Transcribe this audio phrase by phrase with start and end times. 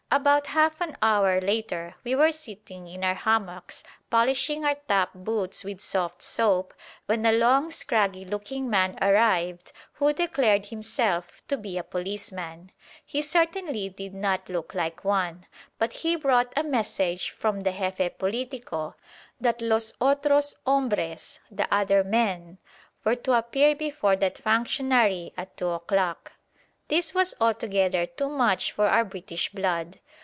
[0.13, 5.63] About half an hour later we were sitting in our hammocks polishing our top boots
[5.63, 6.73] with soft soap,
[7.05, 12.73] when a long scraggy looking man arrived who declared himself to be a policeman.
[13.05, 15.45] He certainly did not look like one,
[15.77, 18.95] but he brought a message from the Jefe Politico
[19.39, 22.57] that "los otros hombres" (the other men)
[23.05, 26.33] were to appear before that functionary at two o'clock.
[26.89, 30.01] This was altogether too much for our British blood.